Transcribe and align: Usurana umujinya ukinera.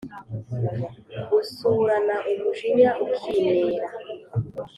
Usurana 1.39 2.15
umujinya 2.31 2.89
ukinera. 3.05 3.87